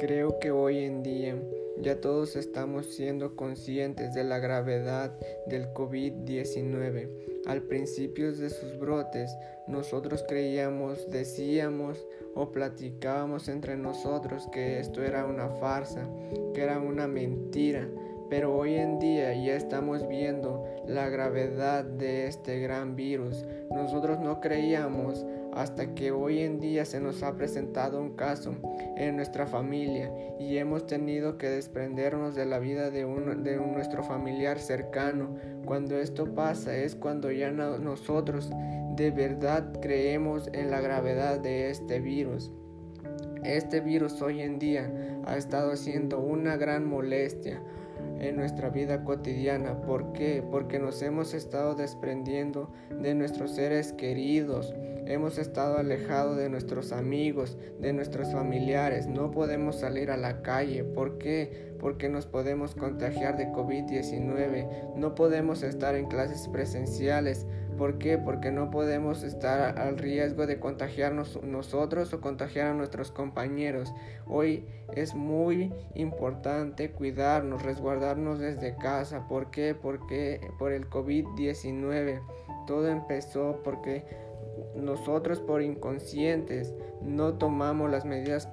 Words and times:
Creo 0.00 0.38
que 0.38 0.50
hoy 0.50 0.78
en 0.78 1.02
día 1.02 1.36
ya 1.78 2.00
todos 2.00 2.34
estamos 2.34 2.86
siendo 2.86 3.36
conscientes 3.36 4.14
de 4.14 4.24
la 4.24 4.38
gravedad 4.38 5.12
del 5.46 5.66
COVID-19. 5.74 7.44
Al 7.44 7.60
principio 7.64 8.32
de 8.32 8.48
sus 8.48 8.78
brotes, 8.78 9.30
nosotros 9.68 10.24
creíamos, 10.26 11.10
decíamos 11.10 12.02
o 12.34 12.50
platicábamos 12.50 13.48
entre 13.48 13.76
nosotros 13.76 14.48
que 14.50 14.80
esto 14.80 15.02
era 15.02 15.26
una 15.26 15.50
farsa, 15.50 16.08
que 16.54 16.62
era 16.62 16.78
una 16.78 17.06
mentira, 17.06 17.86
pero 18.30 18.56
hoy 18.56 18.76
en 18.76 18.98
día 19.00 19.34
ya 19.34 19.54
estamos 19.54 20.08
viendo 20.08 20.64
la 20.86 21.10
gravedad 21.10 21.84
de 21.84 22.26
este 22.26 22.58
gran 22.60 22.96
virus. 22.96 23.44
Nosotros 23.70 24.18
no 24.18 24.40
creíamos 24.40 25.26
hasta 25.54 25.94
que 25.94 26.10
hoy 26.10 26.40
en 26.40 26.60
día 26.60 26.84
se 26.84 27.00
nos 27.00 27.22
ha 27.22 27.36
presentado 27.36 28.00
un 28.00 28.16
caso 28.16 28.54
en 28.96 29.16
nuestra 29.16 29.46
familia 29.46 30.12
y 30.38 30.58
hemos 30.58 30.86
tenido 30.86 31.38
que 31.38 31.48
desprendernos 31.48 32.34
de 32.34 32.46
la 32.46 32.58
vida 32.58 32.90
de, 32.90 33.04
un, 33.04 33.42
de 33.42 33.56
nuestro 33.56 34.02
familiar 34.02 34.58
cercano. 34.58 35.36
Cuando 35.64 35.96
esto 35.98 36.34
pasa 36.34 36.76
es 36.76 36.94
cuando 36.94 37.30
ya 37.30 37.50
nosotros 37.50 38.50
de 38.96 39.10
verdad 39.10 39.72
creemos 39.80 40.48
en 40.52 40.70
la 40.70 40.80
gravedad 40.80 41.40
de 41.40 41.70
este 41.70 42.00
virus. 42.00 42.50
Este 43.44 43.80
virus 43.80 44.20
hoy 44.22 44.40
en 44.42 44.58
día 44.58 44.90
ha 45.26 45.36
estado 45.36 45.76
siendo 45.76 46.20
una 46.20 46.56
gran 46.56 46.86
molestia, 46.86 47.60
en 48.20 48.36
nuestra 48.36 48.68
vida 48.70 49.04
cotidiana. 49.04 49.80
¿Por 49.80 50.12
qué? 50.12 50.42
Porque 50.48 50.78
nos 50.78 51.02
hemos 51.02 51.34
estado 51.34 51.74
desprendiendo 51.74 52.70
de 52.90 53.14
nuestros 53.14 53.52
seres 53.52 53.92
queridos, 53.92 54.74
hemos 55.06 55.38
estado 55.38 55.78
alejados 55.78 56.36
de 56.36 56.48
nuestros 56.48 56.92
amigos, 56.92 57.56
de 57.80 57.92
nuestros 57.92 58.32
familiares, 58.32 59.06
no 59.06 59.30
podemos 59.30 59.80
salir 59.80 60.10
a 60.10 60.16
la 60.16 60.42
calle. 60.42 60.84
¿Por 60.84 61.18
qué? 61.18 61.72
Porque 61.80 62.08
nos 62.08 62.26
podemos 62.26 62.74
contagiar 62.74 63.36
de 63.36 63.48
COVID-19, 63.48 64.94
no 64.96 65.14
podemos 65.14 65.62
estar 65.62 65.94
en 65.94 66.06
clases 66.06 66.46
presenciales, 66.48 67.46
¿Por 67.80 67.96
qué? 67.96 68.18
Porque 68.18 68.50
no 68.50 68.70
podemos 68.70 69.22
estar 69.22 69.78
al 69.78 69.96
riesgo 69.96 70.46
de 70.46 70.60
contagiarnos 70.60 71.42
nosotros 71.42 72.12
o 72.12 72.20
contagiar 72.20 72.66
a 72.66 72.74
nuestros 72.74 73.10
compañeros. 73.10 73.90
Hoy 74.26 74.66
es 74.94 75.14
muy 75.14 75.72
importante 75.94 76.90
cuidarnos, 76.90 77.62
resguardarnos 77.62 78.38
desde 78.38 78.76
casa. 78.76 79.26
¿Por 79.28 79.50
qué? 79.50 79.74
Porque 79.74 80.42
por 80.58 80.72
el 80.72 80.90
COVID-19. 80.90 82.20
Todo 82.66 82.86
empezó 82.88 83.62
porque 83.64 84.04
nosotros 84.76 85.40
por 85.40 85.62
inconscientes 85.62 86.74
no 87.00 87.38
tomamos 87.38 87.90
las 87.90 88.04
medidas 88.04 88.46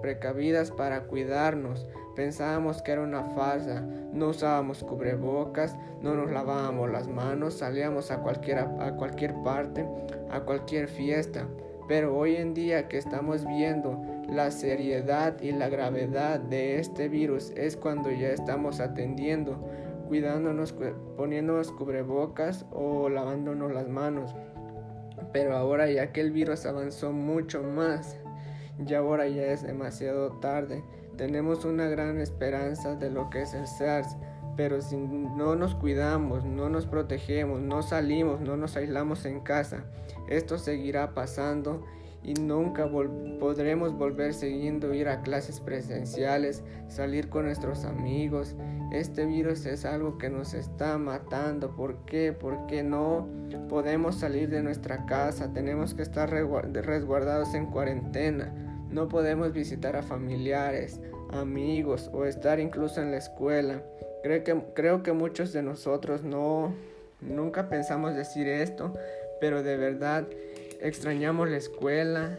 precavidas 0.00 0.70
para 0.70 1.02
cuidarnos. 1.02 1.86
Pensábamos 2.16 2.80
que 2.82 2.92
era 2.92 3.02
una 3.02 3.24
farsa, 3.24 3.82
no 4.12 4.28
usábamos 4.28 4.84
cubrebocas, 4.84 5.76
no 6.00 6.14
nos 6.14 6.30
lavábamos 6.30 6.90
las 6.90 7.08
manos, 7.08 7.54
salíamos 7.54 8.10
a 8.10 8.18
cualquier, 8.18 8.58
a 8.58 8.94
cualquier 8.96 9.34
parte, 9.42 9.84
a 10.30 10.40
cualquier 10.40 10.88
fiesta. 10.88 11.46
Pero 11.88 12.16
hoy 12.16 12.36
en 12.36 12.54
día 12.54 12.88
que 12.88 12.98
estamos 12.98 13.44
viendo 13.46 14.00
la 14.28 14.50
seriedad 14.50 15.40
y 15.42 15.52
la 15.52 15.68
gravedad 15.68 16.40
de 16.40 16.78
este 16.78 17.08
virus 17.08 17.50
es 17.56 17.76
cuando 17.76 18.10
ya 18.10 18.28
estamos 18.28 18.80
atendiendo, 18.80 19.58
cuidándonos, 20.08 20.74
poniéndonos 21.16 21.72
cubrebocas 21.72 22.64
o 22.72 23.08
lavándonos 23.08 23.72
las 23.72 23.88
manos. 23.88 24.34
Pero 25.32 25.56
ahora 25.56 25.90
ya 25.90 26.12
que 26.12 26.20
el 26.20 26.30
virus 26.30 26.64
avanzó 26.64 27.12
mucho 27.12 27.62
más, 27.62 28.18
ya 28.78 28.98
ahora 28.98 29.28
ya 29.28 29.46
es 29.46 29.62
demasiado 29.62 30.32
tarde. 30.38 30.82
Tenemos 31.16 31.64
una 31.64 31.86
gran 31.88 32.20
esperanza 32.20 32.96
de 32.96 33.10
lo 33.10 33.30
que 33.30 33.42
es 33.42 33.54
el 33.54 33.66
SARS, 33.66 34.16
pero 34.56 34.80
si 34.80 34.96
no 34.96 35.56
nos 35.56 35.74
cuidamos, 35.74 36.44
no 36.44 36.68
nos 36.68 36.86
protegemos, 36.86 37.60
no 37.60 37.82
salimos, 37.82 38.40
no 38.40 38.56
nos 38.56 38.76
aislamos 38.76 39.24
en 39.24 39.40
casa, 39.40 39.84
esto 40.28 40.58
seguirá 40.58 41.12
pasando 41.14 41.84
y 42.24 42.32
nunca 42.34 42.88
podremos 43.38 43.92
volver 43.92 44.32
siguiendo 44.32 44.94
ir 44.94 45.08
a 45.08 45.20
clases 45.20 45.60
presenciales, 45.60 46.62
salir 46.88 47.28
con 47.28 47.44
nuestros 47.44 47.84
amigos. 47.84 48.56
Este 48.92 49.26
virus 49.26 49.66
es 49.66 49.84
algo 49.84 50.16
que 50.16 50.30
nos 50.30 50.54
está 50.54 50.96
matando. 50.96 51.76
¿Por 51.76 51.98
qué? 52.06 52.32
Porque 52.32 52.82
no 52.82 53.28
podemos 53.68 54.14
salir 54.14 54.48
de 54.48 54.62
nuestra 54.62 55.04
casa, 55.04 55.52
tenemos 55.52 55.92
que 55.92 56.02
estar 56.02 56.30
resguardados 56.30 57.52
en 57.54 57.66
cuarentena. 57.66 58.73
No 58.94 59.08
podemos 59.08 59.52
visitar 59.52 59.96
a 59.96 60.04
familiares, 60.04 61.00
amigos 61.32 62.08
o 62.12 62.26
estar 62.26 62.60
incluso 62.60 63.02
en 63.02 63.10
la 63.10 63.16
escuela. 63.16 63.82
Creo 64.22 65.02
que, 65.02 65.12
muchos 65.12 65.52
de 65.52 65.64
nosotros 65.64 66.22
no 66.22 66.72
nunca 67.20 67.68
pensamos 67.68 68.14
decir 68.14 68.46
esto, 68.46 68.94
pero 69.40 69.64
de 69.64 69.76
verdad 69.76 70.28
extrañamos 70.80 71.50
la 71.50 71.56
escuela, 71.56 72.38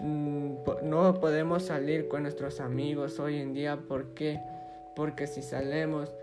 mm, 0.00 0.54
no 0.84 1.18
podemos 1.18 1.64
salir 1.64 2.06
con 2.06 2.22
nuestros 2.22 2.60
amigos 2.60 3.18
hoy 3.18 3.40
en 3.40 3.52
día. 3.52 3.76
¿Por 3.76 4.14
qué? 4.14 4.40
Porque 4.94 5.26
si 5.26 5.42
salimos 5.42 6.14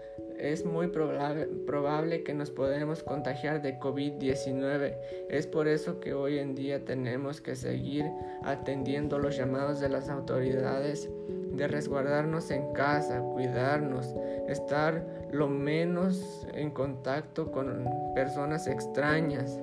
es 0.41 0.65
muy 0.65 0.87
probable, 0.87 2.23
que 2.23 2.33
nos 2.33 2.49
podamos 2.49 3.03
contagiar 3.03 3.61
de 3.61 3.79
COVID-19. 3.79 4.95
Es 5.29 5.45
por 5.45 5.67
eso 5.67 5.99
que 5.99 6.13
hoy 6.13 6.39
en 6.39 6.55
día 6.55 6.83
tenemos 6.83 7.41
que 7.41 7.55
seguir 7.55 8.05
atendiendo 8.43 9.19
los 9.19 9.37
llamados 9.37 9.79
de 9.79 9.89
las 9.89 10.09
autoridades 10.09 11.09
de 11.53 11.67
resguardarnos 11.67 12.49
en 12.49 12.73
casa, 12.73 13.19
cuidarnos, 13.19 14.15
estar 14.47 15.05
lo 15.31 15.47
menos 15.47 16.47
en 16.53 16.71
contacto 16.71 17.51
con 17.51 17.87
personas 18.15 18.67
extrañas. 18.67 19.59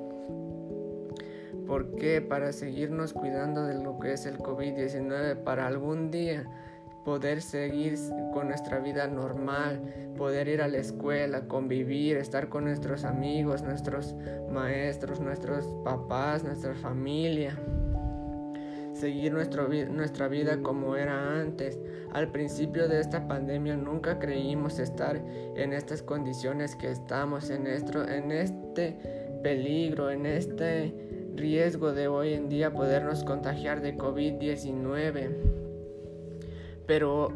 ¿Por 1.67 1.97
qué? 1.97 2.21
Para 2.22 2.53
seguirnos 2.53 3.12
cuidando 3.12 3.67
de 3.67 3.75
lo 3.75 3.99
que 3.99 4.12
es 4.12 4.27
el 4.27 4.38
COVID-19, 4.38 5.43
para 5.43 5.67
algún 5.67 6.11
día 6.11 6.47
poder 7.08 7.41
seguir 7.41 7.94
con 8.34 8.48
nuestra 8.48 8.80
vida 8.80 9.06
normal, 9.06 9.80
poder 10.19 10.46
ir 10.46 10.60
a 10.60 10.69
la 10.69 10.76
escuela, 10.76 11.48
convivir, 11.48 12.19
estar 12.19 12.50
con 12.50 12.64
nuestros 12.64 13.04
amigos, 13.04 13.62
nuestros 13.62 14.14
maestros, 14.52 15.19
nuestros 15.19 15.64
papás, 15.86 16.44
nuestra 16.44 16.74
familia, 16.74 17.58
seguir 18.92 19.32
nuestro, 19.32 19.69
nuestra 19.69 20.28
vida 20.28 20.60
como 20.62 20.96
era 20.96 21.41
antes. 21.41 21.78
Al 22.12 22.30
principio 22.30 22.88
de 22.88 23.00
esta 23.00 23.26
pandemia 23.26 23.75
nunca 23.75 24.19
creímos 24.19 24.78
estar 24.78 25.16
en 25.16 25.72
estas 25.72 26.02
condiciones 26.02 26.76
que 26.76 26.90
estamos, 26.90 27.48
en, 27.48 27.69
esto, 27.69 28.06
en 28.06 28.32
este 28.32 28.98
peligro, 29.42 30.10
en 30.10 30.26
este 30.26 30.92
riesgo 31.36 31.94
de 31.94 32.06
hoy 32.08 32.34
en 32.34 32.50
día 32.50 32.75
podernos 32.75 33.25
contagiar 33.25 33.80
de 33.80 33.96
COVID-19. 33.96 35.68
Pero 36.88 37.28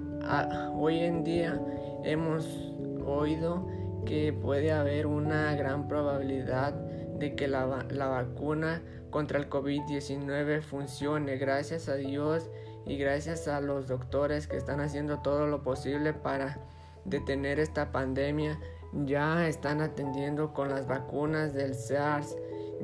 hoy 0.74 1.00
en 1.00 1.24
día 1.24 1.60
hemos 2.04 2.72
oído 3.06 3.68
que 4.06 4.32
puede 4.32 4.72
haber 4.72 5.06
una 5.06 5.54
gran 5.54 5.86
probabilidad 5.88 6.72
de 6.72 7.36
que 7.36 7.46
la, 7.48 7.86
la 7.90 8.06
vacuna 8.08 8.82
contra 9.10 9.38
el 9.38 9.50
COVID-19 9.50 10.62
funcione. 10.62 11.36
Gracias 11.36 11.90
a 11.90 11.96
Dios 11.96 12.50
y 12.86 12.96
gracias 12.96 13.46
a 13.46 13.60
los 13.60 13.88
doctores 13.88 14.48
que 14.48 14.56
están 14.56 14.80
haciendo 14.80 15.20
todo 15.20 15.46
lo 15.46 15.62
posible 15.62 16.14
para 16.14 16.58
detener 17.04 17.60
esta 17.60 17.92
pandemia. 17.92 18.58
Ya 19.04 19.46
están 19.46 19.82
atendiendo 19.82 20.54
con 20.54 20.70
las 20.70 20.86
vacunas 20.86 21.52
del 21.52 21.74
SARS 21.74 22.34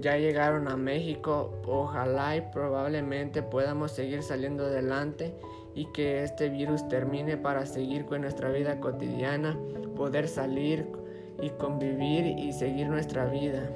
ya 0.00 0.16
llegaron 0.16 0.68
a 0.68 0.76
México. 0.76 1.52
Ojalá 1.66 2.36
y 2.36 2.40
probablemente 2.52 3.42
podamos 3.42 3.92
seguir 3.92 4.22
saliendo 4.22 4.64
adelante 4.64 5.34
y 5.74 5.86
que 5.92 6.24
este 6.24 6.48
virus 6.48 6.88
termine 6.88 7.36
para 7.36 7.66
seguir 7.66 8.04
con 8.06 8.22
nuestra 8.22 8.50
vida 8.50 8.80
cotidiana, 8.80 9.58
poder 9.96 10.28
salir 10.28 10.86
y 11.40 11.50
convivir 11.50 12.26
y 12.38 12.52
seguir 12.52 12.88
nuestra 12.88 13.26
vida. 13.26 13.70